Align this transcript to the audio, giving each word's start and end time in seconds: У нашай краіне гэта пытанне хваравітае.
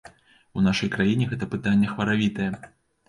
У 0.59 0.63
нашай 0.67 0.89
краіне 0.95 1.27
гэта 1.33 1.49
пытанне 1.53 1.91
хваравітае. 1.93 2.49